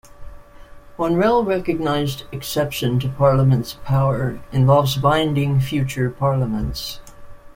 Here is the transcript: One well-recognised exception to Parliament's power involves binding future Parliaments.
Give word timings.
One 0.95 1.15
well-recognised 1.17 2.23
exception 2.31 2.99
to 3.01 3.09
Parliament's 3.09 3.75
power 3.85 4.39
involves 4.51 4.95
binding 4.97 5.59
future 5.59 6.09
Parliaments. 6.09 6.99